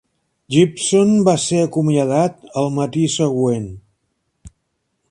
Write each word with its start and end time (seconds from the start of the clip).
Gibson 0.53 1.11
va 1.27 1.35
ser 1.43 1.59
acomiadat 1.65 2.41
al 2.63 2.73
matí 2.79 3.05
següent. 3.19 3.71